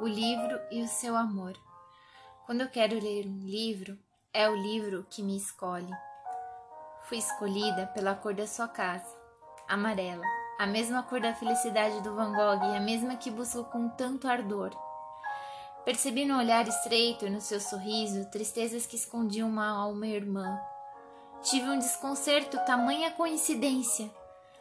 [0.00, 1.54] O livro e o seu amor.
[2.46, 3.98] Quando eu quero ler um livro,
[4.32, 5.92] é o livro que me escolhe.
[7.02, 9.12] Fui escolhida pela cor da sua casa,
[9.66, 10.24] amarela,
[10.56, 14.28] a mesma cor da felicidade do Van Gogh e a mesma que busco com tanto
[14.28, 14.70] ardor.
[15.84, 20.60] Percebi no olhar estreito e no seu sorriso tristezas que escondiam uma alma irmã.
[21.42, 24.08] Tive um desconcerto, tamanha coincidência.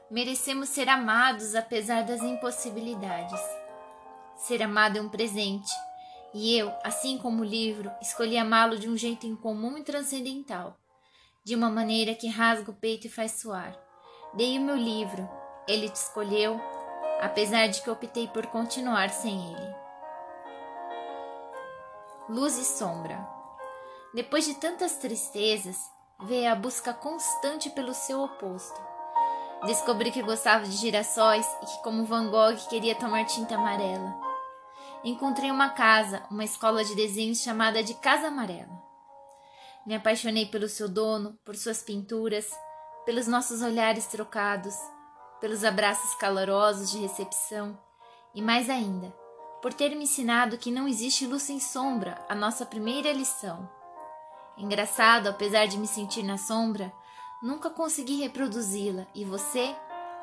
[0.09, 3.41] Merecemos ser amados apesar das impossibilidades.
[4.47, 5.69] Ser amado é um presente,
[6.33, 10.77] e eu, assim como o livro, escolhi amá-lo de um jeito incomum e transcendental,
[11.43, 13.77] de uma maneira que rasga o peito e faz suar.
[14.33, 15.29] Dei o meu livro,
[15.67, 16.61] ele te escolheu,
[17.19, 19.75] apesar de que optei por continuar sem ele.
[22.29, 23.27] Luz e sombra.
[24.13, 25.75] Depois de tantas tristezas,
[26.21, 28.81] veio a busca constante pelo seu oposto.
[29.65, 34.26] Descobri que gostava de girassóis e que, como Van Gogh, queria tomar tinta amarela
[35.09, 38.83] encontrei uma casa, uma escola de desenhos chamada de Casa Amarela.
[39.85, 42.51] Me apaixonei pelo seu dono, por suas pinturas,
[43.05, 44.75] pelos nossos olhares trocados,
[45.39, 47.79] pelos abraços calorosos de recepção
[48.33, 49.15] e mais ainda,
[49.61, 53.69] por ter me ensinado que não existe luz sem sombra, a nossa primeira lição.
[54.57, 56.91] Engraçado, apesar de me sentir na sombra,
[57.41, 59.73] nunca consegui reproduzi-la e você,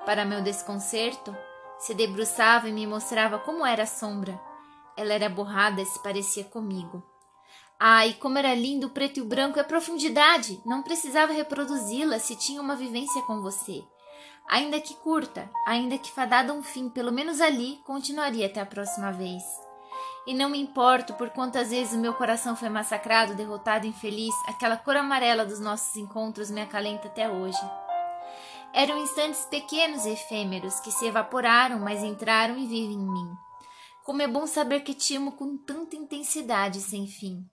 [0.04, 1.34] para meu desconcerto,
[1.78, 4.38] se debruçava e me mostrava como era a sombra
[4.96, 7.02] ela era borrada e se parecia comigo.
[7.78, 10.60] Ai, como era lindo o preto e o branco e a profundidade!
[10.64, 13.82] Não precisava reproduzi-la se tinha uma vivência com você.
[14.48, 18.66] Ainda que curta, ainda que fadada a um fim, pelo menos ali, continuaria até a
[18.66, 19.42] próxima vez.
[20.26, 24.76] E não me importo por quantas vezes o meu coração foi massacrado, derrotado, infeliz, aquela
[24.76, 27.60] cor amarela dos nossos encontros me acalenta até hoje.
[28.72, 33.43] Eram instantes pequenos e efêmeros que se evaporaram, mas entraram e vivem em mim.
[34.04, 37.48] Como é bom saber que te amo com tanta intensidade sem fim.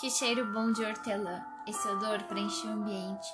[0.00, 1.44] Que cheiro bom de hortelã!
[1.66, 3.28] Esse odor preencheu o ambiente.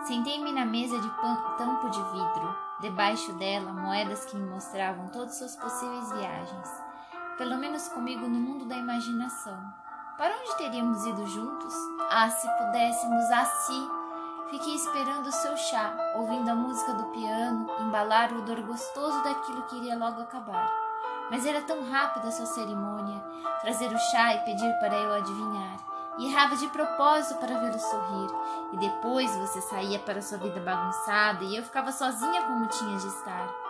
[0.00, 1.08] Sentei-me na mesa de
[1.56, 2.56] tampo de vidro.
[2.80, 6.68] Debaixo dela, moedas que me mostravam todas suas possíveis viagens.
[7.38, 9.56] Pelo menos comigo no mundo da imaginação.
[10.18, 11.74] Para onde teríamos ido juntos?
[12.10, 13.88] Ah, se pudéssemos, assim!
[14.50, 19.62] Fiquei esperando o seu chá, ouvindo a música do piano, embalar o odor gostoso daquilo
[19.62, 20.68] que iria logo acabar.
[21.30, 23.22] Mas era tão rápida a sua cerimônia,
[23.60, 28.30] trazer o chá e pedir para eu adivinhar e errava de propósito para vê-lo sorrir.
[28.72, 33.06] E depois você saía para sua vida bagunçada e eu ficava sozinha como tinha de
[33.06, 33.62] estar.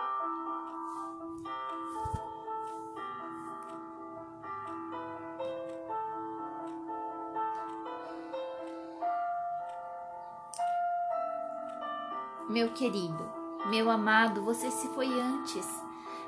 [12.49, 13.31] Meu querido,
[13.65, 15.67] meu amado, você se foi antes.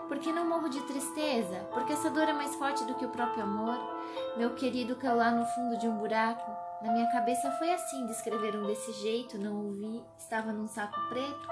[0.08, 1.68] Porque não morro de tristeza?
[1.72, 3.94] Porque essa dor é mais forte do que o próprio amor?
[4.38, 6.52] Meu querido caiu lá no fundo de um buraco.
[6.82, 11.48] Na minha cabeça foi assim, descreveram desse jeito, não ouvi, estava num saco preto.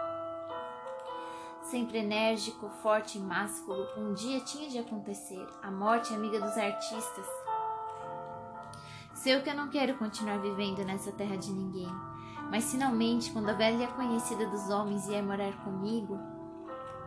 [1.64, 5.48] Sempre enérgico, forte e másculo, um dia tinha de acontecer.
[5.62, 7.26] A morte amiga dos artistas.
[9.14, 11.88] Sei que eu não quero continuar vivendo nessa terra de ninguém,
[12.52, 16.20] mas finalmente, quando a velha conhecida dos homens vier morar comigo,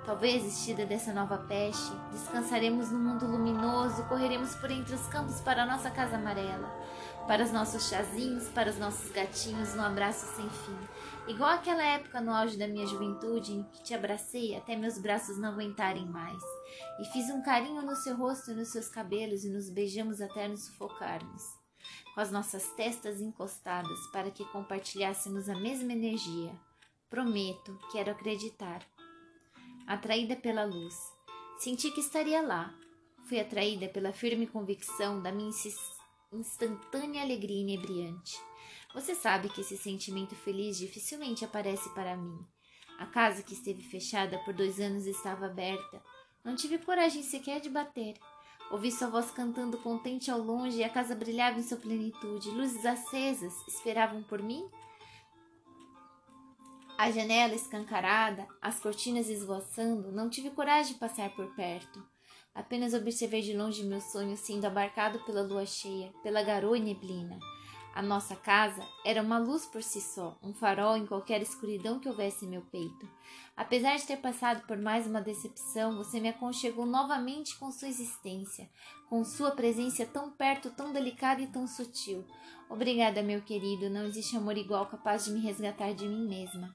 [0.06, 5.65] Talvez, vestida dessa nova peste, descansaremos no mundo luminoso, correremos por entre os campos para
[5.65, 6.72] a nossa casa amarela,
[7.27, 10.78] para os nossos chazinhos, para os nossos gatinhos, num abraço sem fim.
[11.27, 15.39] Igual aquela época no auge da minha juventude em que te abracei até meus braços
[15.39, 16.41] não aguentarem mais,
[17.00, 20.47] e fiz um carinho no seu rosto e nos seus cabelos e nos beijamos até
[20.47, 21.43] nos sufocarmos,
[22.15, 26.53] com as nossas testas encostadas para que compartilhássemos a mesma energia.
[27.11, 28.87] Prometo, quero acreditar
[29.86, 30.94] atraída pela luz.
[31.58, 32.74] Senti que estaria lá.
[33.28, 35.50] Fui atraída pela firme convicção da minha
[36.33, 38.38] instantânea alegria inebriante.
[38.94, 42.38] Você sabe que esse sentimento feliz dificilmente aparece para mim.
[42.98, 46.03] A casa que esteve fechada por dois anos estava aberta.
[46.44, 48.15] Não tive coragem sequer de bater.
[48.71, 52.50] Ouvi sua voz cantando contente ao longe e a casa brilhava em sua plenitude.
[52.50, 54.68] Luzes acesas esperavam por mim
[56.98, 62.03] a janela escancarada, as cortinas esvoaçando, não tive coragem de passar por perto.
[62.54, 67.39] Apenas observei de longe meu sonho sendo abarcado pela lua cheia, pela garoa e neblina.
[67.95, 72.09] A nossa casa era uma luz por si só, um farol em qualquer escuridão que
[72.09, 73.09] houvesse em meu peito.
[73.54, 78.71] Apesar de ter passado por mais uma decepção, você me aconchegou novamente com sua existência,
[79.09, 82.25] com sua presença tão perto, tão delicada e tão sutil.
[82.69, 86.75] Obrigada, meu querido, não existe amor igual capaz de me resgatar de mim mesma.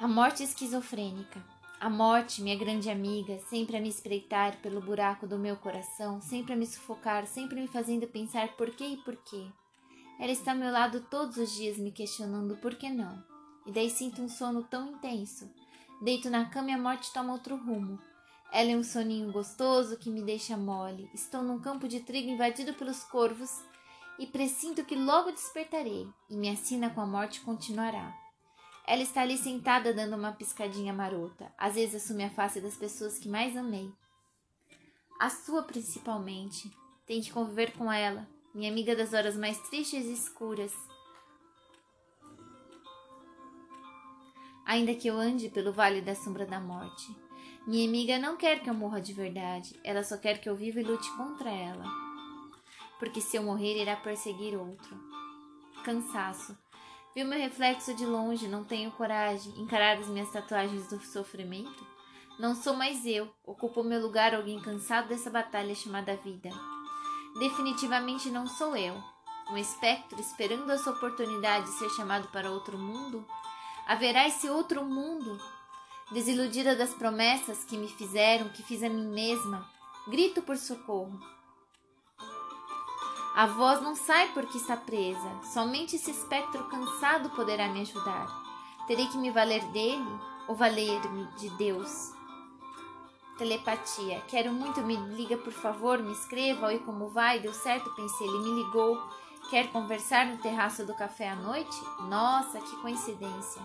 [0.00, 1.44] A morte esquizofrênica.
[1.80, 6.52] A morte, minha grande amiga, sempre a me espreitar pelo buraco do meu coração, sempre
[6.52, 9.44] a me sufocar, sempre me fazendo pensar por que e por quê.
[10.20, 13.20] Ela está ao meu lado todos os dias me questionando por que não.
[13.66, 15.50] E daí sinto um sono tão intenso.
[16.00, 17.98] Deito na cama e a morte toma outro rumo.
[18.52, 21.10] Ela é um soninho gostoso que me deixa mole.
[21.12, 23.50] Estou num campo de trigo invadido pelos corvos
[24.16, 28.27] e presinto que logo despertarei e minha sina com a morte continuará.
[28.90, 31.52] Ela está ali sentada dando uma piscadinha marota.
[31.58, 33.92] Às vezes assume a face das pessoas que mais amei.
[35.20, 36.72] A sua principalmente.
[37.06, 40.74] Tem que conviver com ela, minha amiga das horas mais tristes e escuras.
[44.64, 47.14] Ainda que eu ande pelo vale da sombra da morte.
[47.66, 50.80] Minha amiga não quer que eu morra de verdade, ela só quer que eu viva
[50.80, 51.84] e lute contra ela.
[52.98, 54.98] Porque se eu morrer, irá perseguir outro.
[55.84, 56.56] Cansaço.
[57.18, 59.52] Vi meu reflexo de longe, não tenho coragem.
[59.60, 61.84] Encarar as minhas tatuagens do sofrimento?
[62.38, 63.28] Não sou mais eu.
[63.44, 66.48] Ocupou meu lugar alguém cansado dessa batalha chamada vida.
[67.40, 68.94] Definitivamente não sou eu.
[69.50, 73.26] Um espectro esperando a sua oportunidade de ser chamado para outro mundo?
[73.84, 75.40] Haverá esse outro mundo?
[76.12, 79.68] Desiludida das promessas que me fizeram, que fiz a mim mesma,
[80.06, 81.18] grito por socorro.
[83.38, 85.30] A voz não sai porque está presa.
[85.44, 88.26] Somente esse espectro cansado poderá me ajudar.
[88.88, 90.18] Terei que me valer dele
[90.48, 92.12] ou valer-me de Deus.
[93.38, 94.20] Telepatia.
[94.26, 96.66] Quero muito, me liga por favor, me escreva.
[96.66, 97.38] Oi, como vai?
[97.38, 98.26] Deu certo, pensei.
[98.26, 99.00] Ele me ligou.
[99.48, 101.80] Quer conversar no terraço do café à noite?
[102.08, 103.62] Nossa, que coincidência.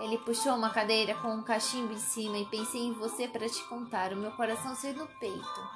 [0.00, 3.62] Ele puxou uma cadeira com um cachimbo em cima e pensei em você para te
[3.64, 4.14] contar.
[4.14, 5.70] O meu coração saiu no peito.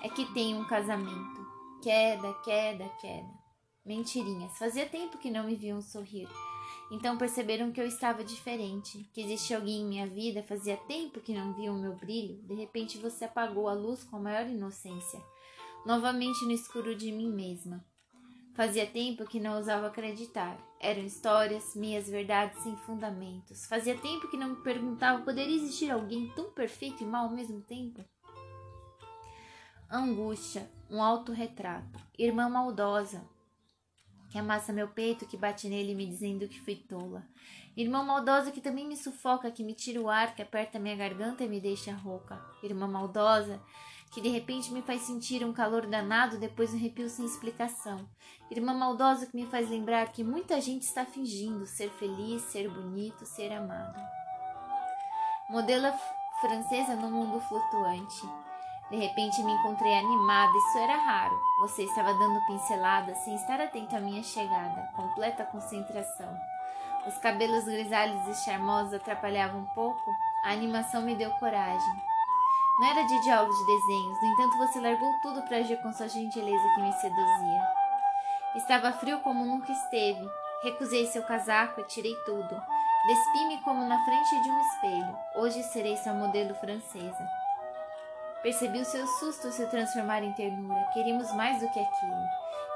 [0.00, 1.52] É que tem um casamento.
[1.84, 3.28] Queda, queda, queda.
[3.84, 4.56] Mentirinhas.
[4.56, 6.26] Fazia tempo que não me viam sorrir.
[6.90, 11.34] Então perceberam que eu estava diferente, que existia alguém em minha vida, fazia tempo que
[11.34, 12.40] não viam o meu brilho.
[12.44, 15.22] De repente você apagou a luz com a maior inocência,
[15.84, 17.84] novamente no escuro de mim mesma.
[18.54, 20.58] Fazia tempo que não ousava acreditar.
[20.80, 23.66] Eram histórias, meias verdades sem fundamentos.
[23.66, 27.60] Fazia tempo que não me perguntava poderia existir alguém tão perfeito e mau ao mesmo
[27.60, 28.02] tempo.
[29.90, 32.00] Angústia, um autorretrato.
[32.18, 33.22] Irmã maldosa,
[34.30, 37.24] que amassa meu peito, que bate nele me dizendo que fui tola.
[37.76, 41.44] Irmã maldosa que também me sufoca, que me tira o ar, que aperta minha garganta
[41.44, 42.40] e me deixa rouca.
[42.62, 43.60] Irmã maldosa,
[44.10, 48.08] que de repente me faz sentir um calor danado, depois um arrepio sem explicação.
[48.50, 53.26] Irmã maldosa que me faz lembrar que muita gente está fingindo ser feliz, ser bonito,
[53.26, 54.00] ser amado.
[55.50, 55.92] Modelo
[56.40, 58.53] francesa no mundo flutuante.
[58.90, 61.40] De repente me encontrei animada, isso era raro.
[61.60, 66.28] Você estava dando pinceladas sem estar atento à minha chegada, completa concentração.
[67.06, 70.10] Os cabelos grisalhos e charmosos atrapalhavam um pouco,
[70.44, 71.94] a animação me deu coragem.
[72.80, 76.08] Não era de diálogos de desenhos, no entanto você largou tudo para agir com sua
[76.08, 77.68] gentileza que me seduzia.
[78.56, 80.28] Estava frio como nunca esteve.
[80.62, 82.62] Recusei seu casaco e tirei tudo.
[83.06, 85.18] Despi-me como na frente de um espelho.
[85.36, 87.43] Hoje serei sua modelo francesa.
[88.44, 90.90] Percebi o seu susto se transformar em ternura.
[90.92, 92.28] Queríamos mais do que aquilo.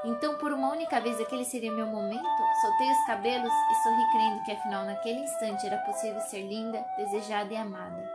[0.03, 2.25] Então, por uma única vez, aquele seria meu momento?
[2.59, 7.53] Soltei os cabelos e sorri crendo que afinal naquele instante era possível ser linda, desejada
[7.53, 8.11] e amada.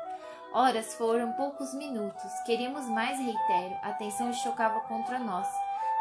[0.52, 2.32] Horas foram poucos minutos.
[2.44, 3.78] Queríamos mais, reitero.
[3.84, 5.46] A tensão chocava contra nós.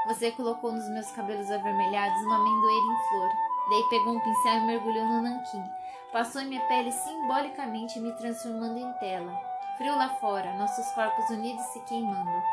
[0.07, 3.29] Você colocou nos meus cabelos avermelhados uma amendoeira em flor.
[3.69, 5.63] Daí pegou um pincel e mergulhou no nanquim.
[6.11, 9.52] Passou em minha pele simbolicamente, me transformando em tela.
[9.77, 12.43] Frio lá fora, nossos corpos unidos se queimando.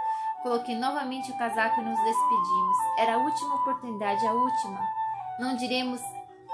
[0.43, 2.77] Coloquei novamente o casaco e nos despedimos.
[2.99, 4.81] Era a última oportunidade, a última.
[5.39, 6.01] Não diremos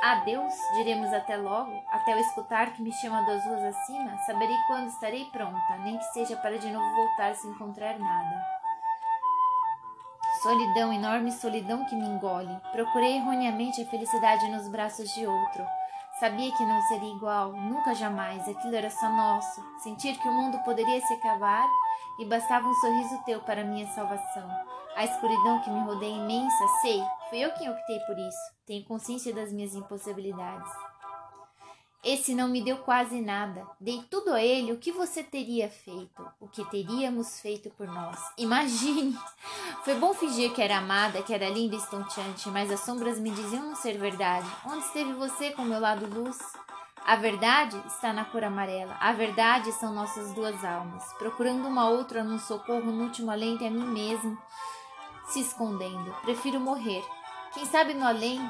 [0.03, 4.89] adeus, diremos até logo, até eu escutar que me chama das ruas acima, saberei quando
[4.89, 8.57] estarei pronta, nem que seja para de novo voltar sem encontrar nada.
[10.43, 12.61] Solidão, enorme solidão que me engole.
[12.73, 15.65] Procurei erroneamente a felicidade nos braços de outro.
[16.19, 19.63] Sabia que não seria igual, nunca jamais, aquilo era só nosso.
[19.83, 21.69] Sentir que o mundo poderia se acabar
[22.19, 24.49] e bastava um sorriso teu para minha salvação.
[24.97, 28.39] A escuridão que me rodeia imensa, sei, fui eu quem optei por isso.
[28.65, 30.86] Tenho consciência das minhas impossibilidades.
[32.05, 33.67] Esse não me deu quase nada.
[33.81, 34.73] Dei tudo a ele.
[34.73, 36.25] O que você teria feito?
[36.39, 38.19] O que teríamos feito por nós?
[38.39, 39.19] Imagine!
[39.85, 43.31] Foi bom fingir que era amada, que era linda e estonteante, mas as sombras me
[43.31, 44.47] diziam não ser verdade.
[44.65, 46.39] Onde esteve você com meu lado luz?
[47.05, 48.97] A verdade está na cor amarela.
[49.01, 53.71] A verdade são nossas duas almas, procurando uma outra num socorro no último alento a
[53.71, 54.37] mim mesmo,
[55.29, 56.13] se escondendo.
[56.23, 57.05] Prefiro morrer.
[57.55, 58.41] Quem sabe no além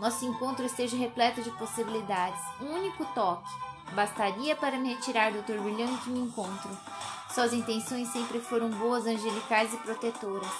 [0.00, 2.40] nosso encontro esteja repleto de possibilidades.
[2.58, 3.50] Um único toque
[3.92, 6.70] bastaria para me retirar do turbilhão em que me encontro.
[7.34, 10.50] Suas intenções sempre foram boas, angelicais e protetoras.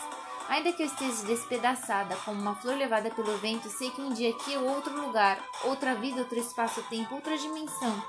[0.49, 4.31] Ainda que eu esteja despedaçada, como uma flor levada pelo vento, sei que um dia
[4.31, 8.03] aqui ou outro lugar, outra vida, outro espaço-tempo, outra dimensão,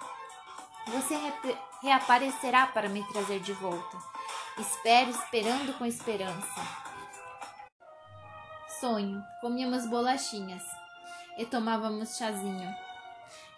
[0.87, 1.15] você
[1.81, 3.97] reaparecerá para me trazer de volta.
[4.57, 6.81] Espero, esperando com esperança.
[8.79, 9.23] Sonho.
[9.39, 10.63] Comíamos bolachinhas
[11.41, 12.71] e tomávamos chazinho,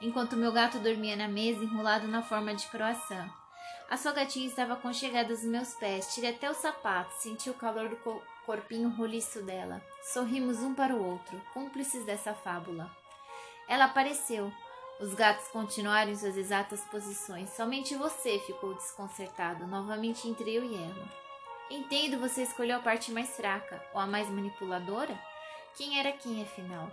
[0.01, 3.29] enquanto meu gato dormia na mesa enrolado na forma de croissant.
[3.89, 7.89] A sua gatinha estava aconchegada aos meus pés, tirei até o sapato, senti o calor
[7.89, 9.81] do co corpinho roliço dela.
[10.13, 12.89] Sorrimos um para o outro, cúmplices dessa fábula.
[13.67, 14.51] Ela apareceu.
[14.99, 17.49] Os gatos continuaram em suas exatas posições.
[17.49, 21.09] Somente você ficou desconcertado, novamente entre eu e ela.
[21.69, 25.17] Entendo, você escolheu a parte mais fraca, ou a mais manipuladora?
[25.75, 26.89] Quem era quem, afinal?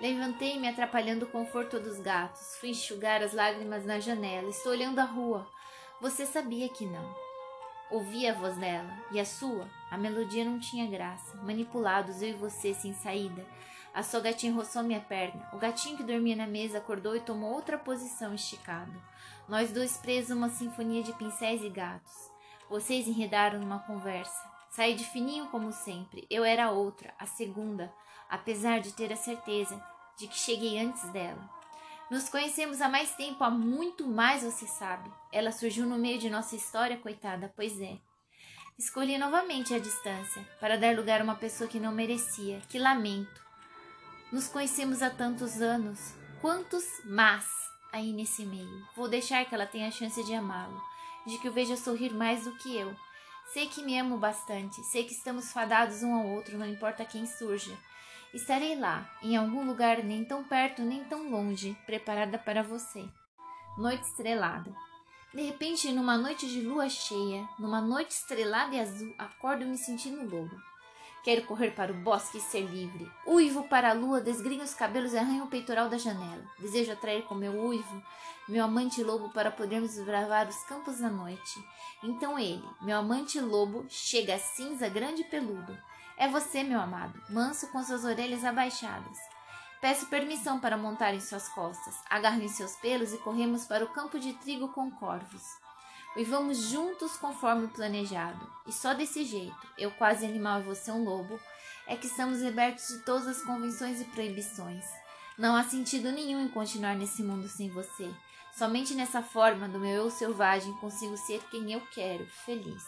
[0.00, 2.56] Levantei-me, atrapalhando o conforto dos gatos.
[2.56, 4.48] Fui enxugar as lágrimas na janela.
[4.48, 5.46] Estou olhando a rua.
[6.00, 7.14] Você sabia que não.
[7.90, 9.68] Ouvi a voz dela, e a sua?
[9.90, 11.36] A melodia não tinha graça.
[11.42, 13.46] Manipulados, eu e você, sem saída.
[13.94, 15.48] A sua gatinha roçou minha perna.
[15.52, 18.92] O gatinho que dormia na mesa acordou e tomou outra posição esticado.
[19.48, 22.32] Nós dois presos uma sinfonia de pincéis e gatos.
[22.68, 24.53] Vocês enredaram numa conversa.
[24.74, 26.26] Saí de fininho como sempre.
[26.28, 27.94] Eu era outra, a segunda,
[28.28, 29.80] apesar de ter a certeza
[30.18, 31.48] de que cheguei antes dela.
[32.10, 35.08] Nos conhecemos há mais tempo, há muito mais, você sabe.
[35.30, 37.98] Ela surgiu no meio de nossa história, coitada, pois é.
[38.76, 42.60] Escolhi novamente a distância, para dar lugar a uma pessoa que não merecia.
[42.68, 43.46] Que lamento.
[44.32, 46.16] Nos conhecemos há tantos anos.
[46.40, 47.46] Quantos mas
[47.92, 48.84] aí nesse meio?
[48.96, 50.82] Vou deixar que ela tenha a chance de amá-lo,
[51.24, 52.92] de que o veja sorrir mais do que eu.
[53.52, 57.26] Sei que me amo bastante, sei que estamos fadados um ao outro, não importa quem
[57.26, 57.76] surja.
[58.32, 63.04] Estarei lá, em algum lugar nem tão perto nem tão longe, preparada para você.
[63.78, 64.74] Noite estrelada.
[65.32, 70.22] De repente, numa noite de lua cheia, numa noite estrelada e azul, acordo me sentindo
[70.22, 70.56] lobo.
[71.24, 73.10] Quero correr para o bosque e ser livre.
[73.26, 76.44] Uivo para a lua, desgrinho os cabelos e arranho o peitoral da janela.
[76.58, 78.02] Desejo atrair com meu uivo
[78.46, 81.64] meu amante lobo para podermos desbravar os campos da noite.
[82.02, 85.76] Então ele, meu amante lobo, chega cinza grande e peludo.
[86.16, 89.18] É você, meu amado, manso com suas orelhas abaixadas.
[89.80, 93.92] Peço permissão para montar em suas costas, agarro em seus pelos e corremos para o
[93.92, 95.63] campo de trigo com corvos.
[96.14, 101.40] Vivamos juntos conforme planejado, e só desse jeito, eu quase animal e você um lobo,
[101.86, 104.84] é que estamos libertos de todas as convenções e proibições.
[105.36, 108.08] Não há sentido nenhum em continuar nesse mundo sem você.
[108.56, 112.84] Somente nessa forma do meu eu selvagem consigo ser quem eu quero, feliz.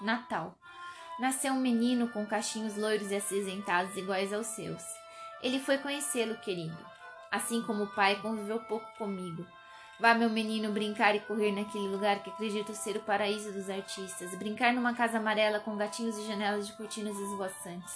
[0.00, 0.58] Natal.
[1.20, 4.82] Nasceu um menino com cachinhos loiros e acinzentados iguais aos seus.
[5.40, 6.78] Ele foi conhecê-lo, querido.
[7.30, 9.46] Assim como o pai conviveu pouco comigo.
[10.00, 14.32] Vá, meu menino, brincar e correr naquele lugar que acredito ser o paraíso dos artistas.
[14.36, 17.94] Brincar numa casa amarela com gatinhos e janelas de cortinas esvoaçantes.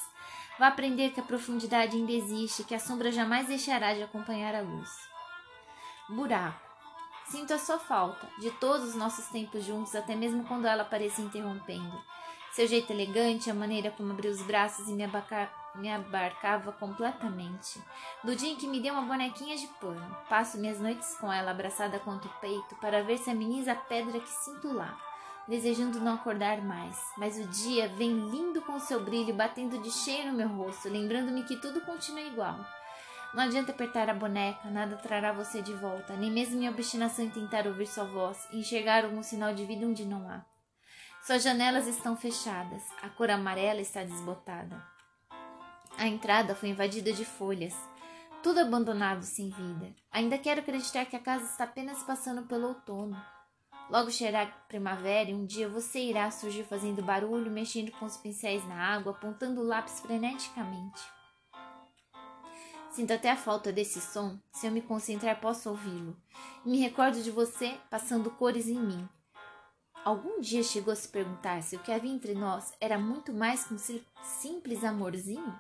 [0.59, 4.61] Vá aprender que a profundidade ainda existe, que a sombra jamais deixará de acompanhar a
[4.61, 4.90] luz.
[6.09, 6.61] Buraco.
[7.28, 11.25] Sinto a sua falta, de todos os nossos tempos juntos, até mesmo quando ela aparecia
[11.25, 12.02] interrompendo.
[12.52, 15.50] Seu jeito elegante, a maneira como abriu os braços e me, abaca...
[15.75, 17.80] me abarcava completamente.
[18.23, 21.50] Do dia em que me deu uma bonequinha de pano, passo minhas noites com ela
[21.50, 25.00] abraçada contra o peito para ver se ameniza a pedra que sinto lá,
[25.49, 27.02] desejando não acordar mais.
[27.16, 31.44] Mas o dia vem lindo com seu brilho batendo de cheio no meu rosto, lembrando-me
[31.44, 32.61] que tudo continua igual.
[33.32, 37.30] Não adianta apertar a boneca, nada trará você de volta, nem mesmo minha obstinação em
[37.30, 40.51] tentar ouvir sua voz, enxergar algum sinal de vida onde não há.
[41.25, 44.85] Suas janelas estão fechadas, a cor amarela está desbotada.
[45.97, 47.76] A entrada foi invadida de folhas,
[48.43, 49.95] tudo abandonado sem vida.
[50.11, 53.17] Ainda quero acreditar que a casa está apenas passando pelo outono.
[53.88, 58.67] Logo chegará primavera e um dia você irá surgir fazendo barulho, mexendo com os pincéis
[58.67, 61.00] na água, apontando o lápis freneticamente.
[62.91, 64.41] Sinto até a falta desse som.
[64.50, 66.17] Se eu me concentrar, posso ouvi-lo.
[66.67, 69.09] Me recordo de você passando cores em mim,
[70.04, 73.64] Algum dia chegou a se perguntar se o que havia entre nós era muito mais
[73.64, 73.78] que um
[74.23, 75.54] simples amorzinho?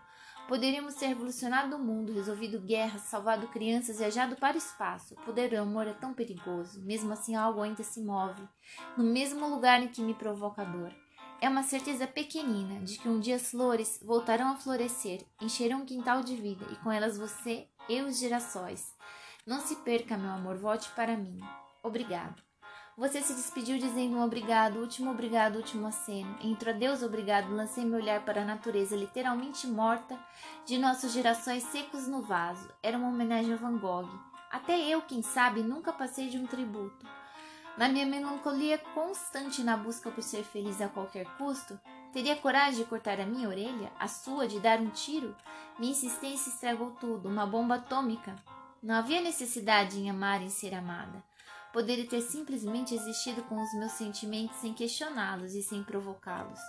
[0.48, 5.14] Poderíamos ter revolucionado o mundo, resolvido guerras, salvado crianças, viajado para o espaço.
[5.14, 8.42] O poder do amor é tão perigoso, mesmo assim algo ainda se move,
[8.96, 10.92] no mesmo lugar em que me provoca dor.
[11.40, 15.86] É uma certeza pequenina de que um dia as flores voltarão a florescer, encherão um
[15.86, 18.92] quintal de vida e com elas você e os girassóis.
[19.46, 21.40] Não se perca, meu amor, volte para mim.
[21.82, 22.42] Obrigado.
[22.96, 26.36] Você se despediu dizendo um obrigado, último obrigado, último aceno.
[26.42, 30.18] Entre adeus, obrigado, lancei meu olhar para a natureza literalmente morta
[30.66, 32.68] de nossos girassóis secos no vaso.
[32.82, 34.10] Era uma homenagem a Van Gogh.
[34.50, 37.06] Até eu, quem sabe, nunca passei de um tributo.
[37.78, 41.80] Na minha melancolia constante na busca por ser feliz a qualquer custo,
[42.12, 45.34] teria coragem de cortar a minha orelha, a sua de dar um tiro?
[45.78, 48.36] Minha insistência estragou tudo, uma bomba atômica.
[48.82, 51.24] Não havia necessidade em amar e ser amada.
[51.72, 56.60] Poderia ter simplesmente existido com os meus sentimentos sem questioná-los e sem provocá-los.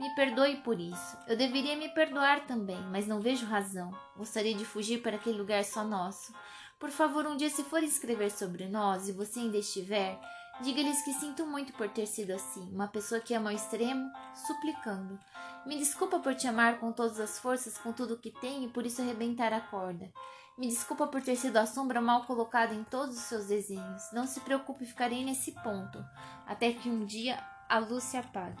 [0.00, 1.16] Me perdoe por isso.
[1.26, 3.90] Eu deveria me perdoar também, mas não vejo razão.
[4.16, 6.34] Gostaria de fugir para aquele lugar só nosso.
[6.78, 10.20] Por favor, um dia, se for escrever sobre nós e você ainda estiver,
[10.60, 14.10] diga-lhes que sinto muito por ter sido assim, uma pessoa que ama ao extremo,
[14.46, 15.18] suplicando.
[15.66, 18.68] Me desculpa por te amar com todas as forças, com tudo o que tenho e
[18.68, 20.12] por isso arrebentar a corda.
[20.58, 24.10] Me desculpa por ter sido a sombra mal colocada em todos os seus desenhos.
[24.10, 26.02] Não se preocupe, ficarei nesse ponto,
[26.46, 28.54] até que um dia a luz se apague.